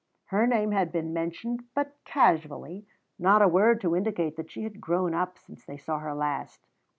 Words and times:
Her 0.31 0.47
name 0.47 0.71
had 0.71 0.91
been 0.91 1.13
mentioned 1.13 1.63
but 1.75 1.95
casually, 2.05 2.87
not 3.19 3.43
a 3.43 3.47
word 3.47 3.79
to 3.81 3.95
indicate 3.95 4.35
that 4.37 4.49
she 4.49 4.63
had 4.63 4.81
grown 4.81 5.13
up 5.13 5.37
since 5.37 5.63
they 5.63 5.77
saw 5.77 5.99
her 5.99 6.15
last. 6.15 6.65